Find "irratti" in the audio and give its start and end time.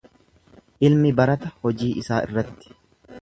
2.31-2.75